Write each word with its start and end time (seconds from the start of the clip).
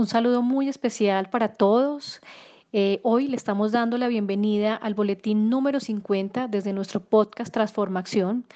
Un 0.00 0.06
saludo 0.06 0.40
muy 0.40 0.70
especial 0.70 1.28
para 1.28 1.48
todos. 1.48 2.22
Eh, 2.72 3.00
hoy 3.02 3.28
le 3.28 3.36
estamos 3.36 3.70
dando 3.70 3.98
la 3.98 4.08
bienvenida 4.08 4.74
al 4.74 4.94
boletín 4.94 5.50
número 5.50 5.78
50 5.78 6.48
desde 6.48 6.72
nuestro 6.72 7.00
podcast 7.00 7.52
Transformación. 7.52 8.46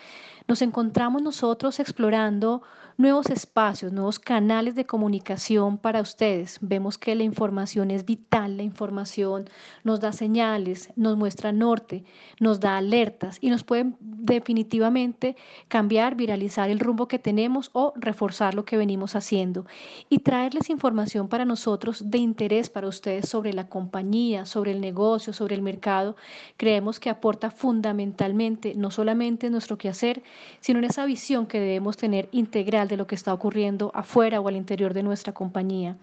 Nos 0.48 0.62
encontramos 0.62 1.20
nosotros 1.20 1.80
explorando 1.80 2.62
nuevos 2.96 3.28
espacios, 3.30 3.92
nuevos 3.92 4.18
canales 4.18 4.74
de 4.74 4.86
comunicación 4.86 5.78
para 5.78 6.00
ustedes. 6.00 6.58
Vemos 6.60 6.96
que 6.96 7.14
la 7.14 7.24
información 7.24 7.90
es 7.90 8.04
vital, 8.04 8.56
la 8.56 8.62
información 8.62 9.50
nos 9.82 10.00
da 10.00 10.12
señales, 10.12 10.90
nos 10.94 11.16
muestra 11.16 11.52
norte, 11.52 12.04
nos 12.38 12.60
da 12.60 12.76
alertas 12.76 13.38
y 13.40 13.50
nos 13.50 13.64
puede 13.64 13.92
definitivamente 14.00 15.36
cambiar, 15.68 16.14
viralizar 16.14 16.70
el 16.70 16.78
rumbo 16.78 17.08
que 17.08 17.18
tenemos 17.18 17.70
o 17.72 17.92
reforzar 17.96 18.54
lo 18.54 18.64
que 18.64 18.76
venimos 18.76 19.16
haciendo 19.16 19.66
y 20.08 20.20
traerles 20.20 20.70
información 20.70 21.28
para 21.28 21.44
nosotros 21.44 22.10
de 22.10 22.18
interés 22.18 22.70
para 22.70 22.88
ustedes 22.88 23.28
sobre 23.28 23.52
la 23.52 23.68
compañía, 23.68 24.46
sobre 24.46 24.70
el 24.70 24.80
negocio, 24.80 25.32
sobre 25.32 25.56
el 25.56 25.62
mercado. 25.62 26.16
Creemos 26.56 27.00
que 27.00 27.10
aporta 27.10 27.50
fundamentalmente 27.50 28.74
no 28.76 28.90
solamente 28.90 29.46
en 29.46 29.52
nuestro 29.52 29.78
quehacer, 29.78 30.22
sino 30.60 30.78
en 30.78 30.84
esa 30.84 31.04
visión 31.04 31.46
que 31.46 31.58
debemos 31.58 31.96
tener 31.96 32.28
integral 32.32 32.83
de 32.88 32.96
lo 32.96 33.06
que 33.06 33.14
está 33.14 33.32
ocurriendo 33.32 33.90
afuera 33.94 34.40
o 34.40 34.48
al 34.48 34.56
interior 34.56 34.94
de 34.94 35.02
nuestra 35.02 35.32
compañía. 35.32 35.96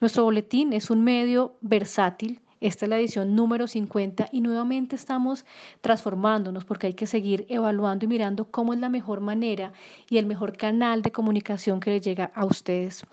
Nuestro 0.00 0.24
boletín 0.24 0.72
es 0.72 0.90
un 0.90 1.04
medio 1.04 1.56
versátil 1.60 2.40
esta 2.64 2.86
es 2.86 2.88
la 2.88 2.98
edición 2.98 3.36
número 3.36 3.68
50 3.68 4.30
y 4.32 4.40
nuevamente 4.40 4.96
estamos 4.96 5.44
transformándonos 5.82 6.64
porque 6.64 6.86
hay 6.86 6.94
que 6.94 7.06
seguir 7.06 7.44
evaluando 7.50 8.06
y 8.06 8.08
mirando 8.08 8.46
cómo 8.46 8.72
es 8.72 8.80
la 8.80 8.88
mejor 8.88 9.20
manera 9.20 9.74
y 10.08 10.16
el 10.16 10.24
mejor 10.24 10.56
canal 10.56 11.02
de 11.02 11.12
comunicación 11.12 11.78
que 11.78 11.90
le 11.90 12.00
llega 12.00 12.32
a 12.34 12.46
ustedes. 12.46 13.04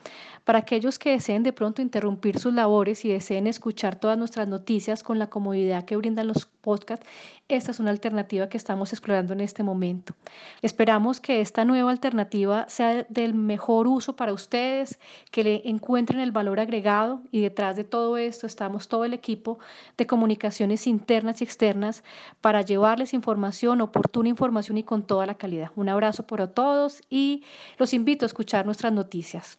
Para 0.46 0.60
aquellos 0.60 0.98
que 0.98 1.12
deseen 1.12 1.44
de 1.44 1.52
pronto 1.52 1.82
interrumpir 1.82 2.40
sus 2.40 2.54
labores 2.54 3.04
y 3.04 3.10
deseen 3.10 3.46
escuchar 3.46 3.98
todas 3.98 4.18
nuestras 4.18 4.48
noticias 4.48 5.04
con 5.04 5.20
la 5.20 5.28
comodidad 5.28 5.84
que 5.84 5.98
brindan 5.98 6.28
los 6.28 6.46
podcasts, 6.62 7.06
esta 7.48 7.72
es 7.72 7.80
una 7.80 7.92
alternativa 7.92 8.48
que 8.48 8.58
estamos 8.58 8.94
explorando 8.94 9.34
en 9.34 9.42
este 9.42 9.64
momento. 9.64 10.14
Esperamos 10.62 11.20
que 11.20 11.42
esta 11.42 11.66
nueva 11.66 11.92
alternativa 11.92 12.66
sea 12.70 13.06
del 13.10 13.34
mejor 13.34 13.88
uso 13.88 14.16
para 14.16 14.34
ustedes, 14.34 15.00
que 15.32 15.44
le 15.44 15.62
encuentren 15.66 16.20
el 16.20 16.32
valor 16.32 16.60
agregado 16.60 17.22
y 17.32 17.42
detrás 17.42 17.76
de 17.76 17.84
todo 17.84 18.18
esto 18.18 18.48
estamos 18.48 18.88
todo 18.88 19.06
el 19.06 19.14
equipo 19.14 19.60
de 19.98 20.08
comunicaciones 20.08 20.88
internas 20.88 21.42
y 21.42 21.44
externas 21.44 22.04
para 22.40 22.62
llevarles 22.62 23.14
información, 23.14 23.82
oportuna 23.82 24.30
información 24.30 24.78
y 24.78 24.84
con 24.84 25.04
toda 25.04 25.26
la 25.26 25.36
calidad. 25.36 25.72
Un 25.76 25.90
abrazo 25.90 26.26
para 26.26 26.48
todos 26.48 27.02
y 27.10 27.44
los 27.78 27.94
invito 27.94 28.26
a 28.26 28.28
escuchar 28.28 28.66
nuestras 28.66 28.94
noticias. 28.94 29.58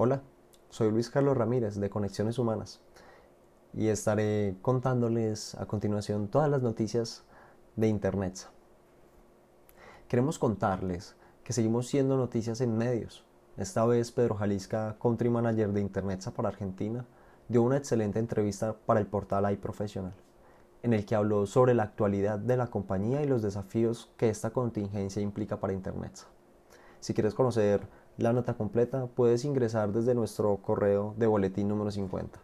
Hola, 0.00 0.22
soy 0.70 0.92
Luis 0.92 1.10
Carlos 1.10 1.36
Ramírez 1.36 1.74
de 1.74 1.90
Conexiones 1.90 2.38
Humanas 2.38 2.80
y 3.74 3.88
estaré 3.88 4.54
contándoles 4.62 5.56
a 5.56 5.66
continuación 5.66 6.28
todas 6.28 6.48
las 6.48 6.62
noticias 6.62 7.24
de 7.74 7.88
Internet. 7.88 8.46
Queremos 10.06 10.38
contarles 10.38 11.16
que 11.42 11.52
seguimos 11.52 11.88
siendo 11.88 12.16
noticias 12.16 12.60
en 12.60 12.78
medios. 12.78 13.24
Esta 13.56 13.84
vez 13.86 14.12
Pedro 14.12 14.36
Jalisca, 14.36 14.96
Country 15.02 15.30
Manager 15.30 15.72
de 15.72 15.80
Internet 15.80 16.30
para 16.30 16.50
Argentina, 16.50 17.04
dio 17.48 17.64
una 17.64 17.78
excelente 17.78 18.20
entrevista 18.20 18.76
para 18.86 19.00
el 19.00 19.06
portal 19.08 19.52
iProfessional, 19.52 20.14
en 20.84 20.92
el 20.92 21.04
que 21.04 21.16
habló 21.16 21.44
sobre 21.44 21.74
la 21.74 21.82
actualidad 21.82 22.38
de 22.38 22.56
la 22.56 22.68
compañía 22.68 23.20
y 23.20 23.26
los 23.26 23.42
desafíos 23.42 24.12
que 24.16 24.28
esta 24.28 24.50
contingencia 24.50 25.20
implica 25.20 25.58
para 25.58 25.72
Internet. 25.72 26.24
Si 27.00 27.14
quieres 27.14 27.34
conocer 27.34 27.80
la 28.18 28.32
nota 28.32 28.54
completa, 28.54 29.06
puedes 29.06 29.44
ingresar 29.44 29.92
desde 29.92 30.14
nuestro 30.14 30.56
correo 30.56 31.14
de 31.16 31.26
boletín 31.28 31.68
número 31.68 31.90
50. 31.90 32.40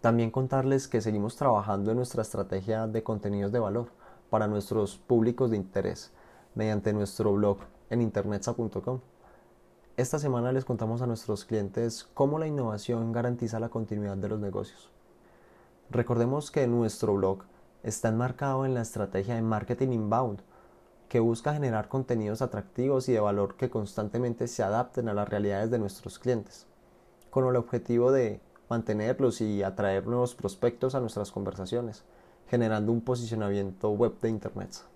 También 0.00 0.30
contarles 0.30 0.88
que 0.88 1.02
seguimos 1.02 1.36
trabajando 1.36 1.90
en 1.90 1.98
nuestra 1.98 2.22
estrategia 2.22 2.86
de 2.86 3.02
contenidos 3.02 3.52
de 3.52 3.58
valor 3.58 3.88
para 4.30 4.48
nuestros 4.48 4.96
públicos 4.96 5.50
de 5.50 5.58
interés 5.58 6.10
mediante 6.54 6.94
nuestro 6.94 7.34
blog 7.34 7.58
en 7.90 8.00
internetsa.com. 8.00 9.00
Esta 9.98 10.18
semana 10.18 10.50
les 10.52 10.64
contamos 10.64 11.02
a 11.02 11.06
nuestros 11.06 11.44
clientes 11.44 12.08
cómo 12.14 12.38
la 12.38 12.46
innovación 12.46 13.12
garantiza 13.12 13.60
la 13.60 13.68
continuidad 13.68 14.16
de 14.16 14.30
los 14.30 14.40
negocios. 14.40 14.90
Recordemos 15.90 16.50
que 16.50 16.66
nuestro 16.66 17.12
blog 17.14 17.44
está 17.82 18.08
enmarcado 18.08 18.64
en 18.64 18.74
la 18.74 18.82
estrategia 18.82 19.34
de 19.34 19.42
marketing 19.42 19.88
inbound, 19.88 20.42
que 21.08 21.20
busca 21.20 21.54
generar 21.54 21.88
contenidos 21.88 22.42
atractivos 22.42 23.08
y 23.08 23.12
de 23.12 23.20
valor 23.20 23.56
que 23.56 23.70
constantemente 23.70 24.46
se 24.46 24.62
adapten 24.62 25.08
a 25.08 25.14
las 25.14 25.28
realidades 25.28 25.70
de 25.70 25.78
nuestros 25.78 26.18
clientes, 26.18 26.66
con 27.30 27.46
el 27.46 27.56
objetivo 27.56 28.12
de 28.12 28.40
mantenerlos 28.68 29.40
y 29.40 29.62
atraer 29.62 30.06
nuevos 30.06 30.34
prospectos 30.34 30.94
a 30.94 31.00
nuestras 31.00 31.32
conversaciones, 31.32 32.04
generando 32.48 32.92
un 32.92 33.00
posicionamiento 33.00 33.90
web 33.90 34.20
de 34.20 34.28
Internet. 34.28 34.89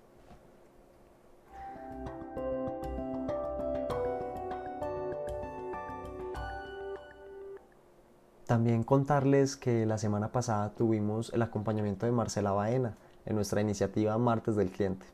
También 8.55 8.85
contarles 8.85 9.57
que 9.57 9.85
la 9.85 9.97
semana 9.97 10.31
pasada 10.31 10.69
tuvimos 10.75 11.29
el 11.33 11.41
acompañamiento 11.41 12.05
de 12.05 12.13
Marcela 12.13 12.53
Baena 12.53 12.95
en 13.25 13.35
nuestra 13.35 13.59
iniciativa 13.59 14.17
Martes 14.17 14.55
del 14.55 14.71
Cliente. 14.71 15.05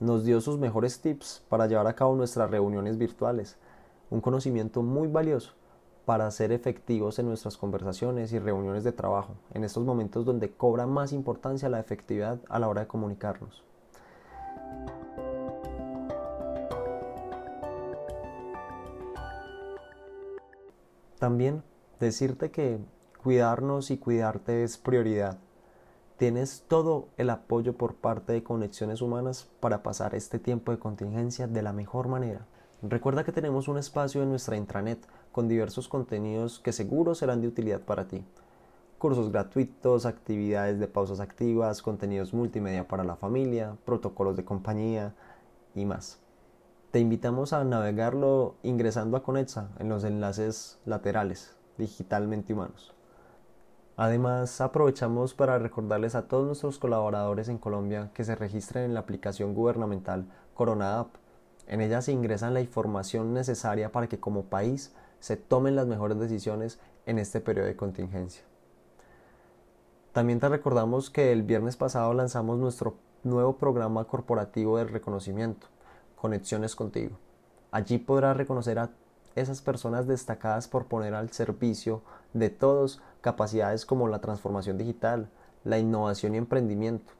Nos 0.00 0.24
dio 0.24 0.40
sus 0.40 0.58
mejores 0.58 1.02
tips 1.02 1.44
para 1.50 1.66
llevar 1.66 1.86
a 1.86 1.94
cabo 1.94 2.16
nuestras 2.16 2.50
reuniones 2.50 2.96
virtuales, 2.96 3.58
un 4.08 4.22
conocimiento 4.22 4.82
muy 4.82 5.06
valioso 5.06 5.52
para 6.06 6.30
ser 6.30 6.50
efectivos 6.50 7.18
en 7.18 7.26
nuestras 7.26 7.58
conversaciones 7.58 8.32
y 8.32 8.38
reuniones 8.38 8.84
de 8.84 8.92
trabajo, 8.92 9.34
en 9.52 9.62
estos 9.62 9.84
momentos 9.84 10.24
donde 10.24 10.50
cobra 10.50 10.86
más 10.86 11.12
importancia 11.12 11.68
la 11.68 11.78
efectividad 11.80 12.38
a 12.48 12.58
la 12.58 12.68
hora 12.68 12.80
de 12.80 12.86
comunicarnos. 12.86 13.64
También 21.18 21.62
decirte 22.00 22.50
que 22.50 22.78
cuidarnos 23.22 23.90
y 23.90 23.98
cuidarte 23.98 24.62
es 24.62 24.76
prioridad. 24.76 25.38
Tienes 26.18 26.64
todo 26.68 27.08
el 27.16 27.30
apoyo 27.30 27.76
por 27.76 27.94
parte 27.94 28.32
de 28.32 28.42
Conexiones 28.42 29.02
Humanas 29.02 29.48
para 29.60 29.82
pasar 29.82 30.14
este 30.14 30.38
tiempo 30.38 30.72
de 30.72 30.78
contingencia 30.78 31.46
de 31.46 31.62
la 31.62 31.72
mejor 31.72 32.08
manera. 32.08 32.46
Recuerda 32.82 33.24
que 33.24 33.32
tenemos 33.32 33.68
un 33.68 33.78
espacio 33.78 34.22
en 34.22 34.30
nuestra 34.30 34.56
intranet 34.56 35.06
con 35.32 35.48
diversos 35.48 35.88
contenidos 35.88 36.60
que 36.60 36.72
seguro 36.72 37.14
serán 37.14 37.40
de 37.40 37.48
utilidad 37.48 37.80
para 37.80 38.08
ti. 38.08 38.24
Cursos 38.98 39.30
gratuitos, 39.30 40.06
actividades 40.06 40.78
de 40.78 40.88
pausas 40.88 41.20
activas, 41.20 41.82
contenidos 41.82 42.32
multimedia 42.32 42.88
para 42.88 43.04
la 43.04 43.16
familia, 43.16 43.76
protocolos 43.84 44.36
de 44.36 44.44
compañía 44.44 45.14
y 45.74 45.84
más. 45.84 46.18
Te 46.92 47.00
invitamos 47.00 47.52
a 47.52 47.62
navegarlo 47.64 48.54
ingresando 48.62 49.18
a 49.18 49.22
Conexa 49.22 49.68
en 49.78 49.90
los 49.90 50.04
enlaces 50.04 50.78
laterales 50.86 51.56
digitalmente 51.78 52.52
humanos. 52.52 52.94
Además, 53.96 54.60
aprovechamos 54.60 55.32
para 55.32 55.58
recordarles 55.58 56.14
a 56.14 56.28
todos 56.28 56.46
nuestros 56.46 56.78
colaboradores 56.78 57.48
en 57.48 57.56
Colombia 57.56 58.10
que 58.12 58.24
se 58.24 58.34
registren 58.34 58.84
en 58.84 58.94
la 58.94 59.00
aplicación 59.00 59.54
gubernamental 59.54 60.26
Corona 60.54 60.98
App. 60.98 61.14
En 61.66 61.80
ella 61.80 62.02
se 62.02 62.12
ingresan 62.12 62.52
la 62.52 62.60
información 62.60 63.32
necesaria 63.32 63.90
para 63.92 64.06
que 64.06 64.20
como 64.20 64.44
país 64.44 64.94
se 65.20 65.36
tomen 65.36 65.76
las 65.76 65.86
mejores 65.86 66.18
decisiones 66.18 66.78
en 67.06 67.18
este 67.18 67.40
periodo 67.40 67.66
de 67.66 67.76
contingencia. 67.76 68.44
También 70.12 70.40
te 70.40 70.48
recordamos 70.48 71.10
que 71.10 71.32
el 71.32 71.42
viernes 71.42 71.76
pasado 71.76 72.12
lanzamos 72.12 72.58
nuestro 72.58 72.96
nuevo 73.22 73.56
programa 73.56 74.04
corporativo 74.04 74.78
de 74.78 74.84
reconocimiento, 74.84 75.66
Conexiones 76.16 76.74
contigo. 76.74 77.18
Allí 77.70 77.98
podrás 77.98 78.36
reconocer 78.36 78.78
a 78.78 78.90
esas 79.36 79.60
personas 79.60 80.06
destacadas 80.06 80.66
por 80.66 80.86
poner 80.86 81.14
al 81.14 81.30
servicio 81.30 82.02
de 82.32 82.50
todos 82.50 83.00
capacidades 83.20 83.86
como 83.86 84.08
la 84.08 84.20
transformación 84.20 84.78
digital, 84.78 85.28
la 85.62 85.78
innovación 85.78 86.34
y 86.34 86.38
emprendimiento, 86.38 87.12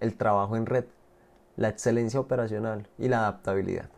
el 0.00 0.16
trabajo 0.16 0.56
en 0.56 0.66
red, 0.66 0.84
la 1.56 1.68
excelencia 1.68 2.20
operacional 2.20 2.86
y 2.98 3.08
la 3.08 3.20
adaptabilidad. 3.20 3.88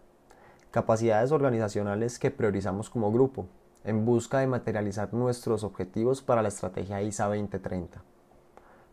Capacidades 0.71 1.33
organizacionales 1.33 2.19
que 2.19 2.31
priorizamos 2.31 2.91
como 2.91 3.13
grupo 3.13 3.47
en 3.85 4.05
busca 4.05 4.39
de 4.39 4.47
materializar 4.47 5.13
nuestros 5.13 5.63
objetivos 5.63 6.23
para 6.23 6.43
la 6.43 6.49
estrategia 6.49 7.03
ISA 7.03 7.27
2030. 7.27 8.03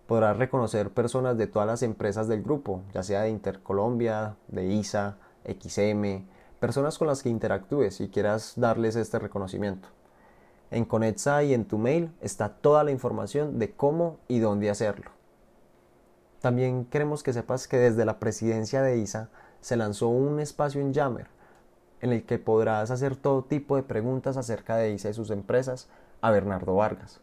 Podrás 0.06 0.38
reconocer 0.38 0.92
personas 0.92 1.38
de 1.38 1.48
todas 1.48 1.68
las 1.68 1.84
empresas 1.84 2.28
del 2.28 2.44
grupo, 2.44 2.82
ya 2.94 3.02
sea 3.02 3.22
de 3.22 3.30
Intercolombia, 3.30 4.36
de 4.50 4.66
ISA, 4.66 5.18
XM, 5.46 6.26
personas 6.62 7.00
con 7.00 7.08
las 7.08 7.24
que 7.24 7.30
interactúes 7.30 8.02
y 8.02 8.10
quieras 8.10 8.54
darles 8.56 8.96
este 8.96 9.18
reconocimiento. 9.18 9.90
En 10.70 10.86
Conetza 10.86 11.42
y 11.44 11.56
en 11.56 11.66
tu 11.66 11.80
mail 11.80 12.12
está 12.22 12.50
toda 12.50 12.84
la 12.84 12.92
información 12.92 13.58
de 13.58 13.72
cómo 13.72 14.20
y 14.28 14.38
dónde 14.38 14.70
hacerlo. 14.70 15.10
También 16.40 16.86
queremos 16.86 17.24
que 17.24 17.34
sepas 17.34 17.68
que 17.68 17.78
desde 17.78 18.06
la 18.06 18.20
presidencia 18.20 18.84
de 18.84 18.98
ISA 18.98 19.30
se 19.60 19.76
lanzó 19.76 20.10
un 20.10 20.40
espacio 20.40 20.82
en 20.82 20.94
Yammer 20.94 21.28
en 22.00 22.14
el 22.14 22.28
que 22.28 22.38
podrás 22.38 22.92
hacer 22.92 23.16
todo 23.16 23.44
tipo 23.44 23.76
de 23.76 23.82
preguntas 23.82 24.38
acerca 24.38 24.76
de 24.76 24.92
ISA 24.92 25.10
y 25.10 25.14
sus 25.16 25.32
empresas 25.32 25.90
a 26.22 26.30
Bernardo 26.30 26.76
Vargas. 26.76 27.22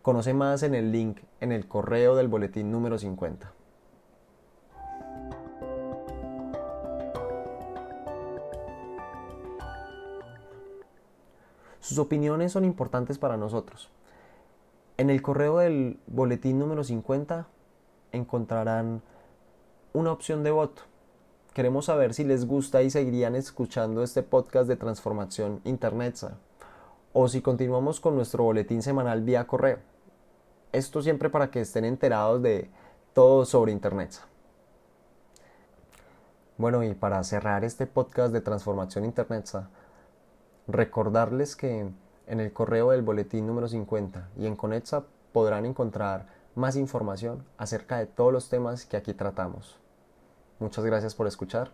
Conoce 0.00 0.32
más 0.32 0.62
en 0.62 0.74
el 0.74 0.90
link 0.90 1.20
en 1.40 1.52
el 1.52 1.68
correo 1.68 2.16
del 2.16 2.28
boletín 2.28 2.72
número 2.72 2.98
50. 2.98 3.52
Sus 11.84 11.98
opiniones 11.98 12.50
son 12.50 12.64
importantes 12.64 13.18
para 13.18 13.36
nosotros. 13.36 13.90
En 14.96 15.10
el 15.10 15.20
correo 15.20 15.58
del 15.58 16.00
boletín 16.06 16.58
número 16.58 16.82
50 16.82 17.46
encontrarán 18.10 19.02
una 19.92 20.10
opción 20.10 20.42
de 20.42 20.50
voto. 20.50 20.80
Queremos 21.52 21.84
saber 21.84 22.14
si 22.14 22.24
les 22.24 22.46
gusta 22.46 22.80
y 22.80 22.88
seguirían 22.88 23.36
escuchando 23.36 24.02
este 24.02 24.22
podcast 24.22 24.66
de 24.66 24.76
transformación 24.76 25.60
Internet 25.64 26.26
o 27.12 27.28
si 27.28 27.42
continuamos 27.42 28.00
con 28.00 28.16
nuestro 28.16 28.44
boletín 28.44 28.80
semanal 28.80 29.20
vía 29.20 29.46
correo. 29.46 29.80
Esto 30.72 31.02
siempre 31.02 31.28
para 31.28 31.50
que 31.50 31.60
estén 31.60 31.84
enterados 31.84 32.40
de 32.40 32.70
todo 33.12 33.44
sobre 33.44 33.72
Internet. 33.72 34.22
Bueno, 36.56 36.82
y 36.82 36.94
para 36.94 37.22
cerrar 37.24 37.62
este 37.62 37.86
podcast 37.86 38.32
de 38.32 38.40
transformación 38.40 39.04
Internet, 39.04 39.50
recordarles 40.66 41.56
que 41.56 41.90
en 42.26 42.40
el 42.40 42.52
correo 42.52 42.90
del 42.90 43.02
boletín 43.02 43.46
número 43.46 43.68
50 43.68 44.30
y 44.36 44.46
en 44.46 44.56
Conetsa 44.56 45.04
podrán 45.32 45.66
encontrar 45.66 46.26
más 46.54 46.76
información 46.76 47.44
acerca 47.58 47.98
de 47.98 48.06
todos 48.06 48.32
los 48.32 48.48
temas 48.48 48.86
que 48.86 48.96
aquí 48.96 49.14
tratamos. 49.14 49.78
Muchas 50.60 50.84
gracias 50.84 51.14
por 51.14 51.26
escuchar 51.26 51.70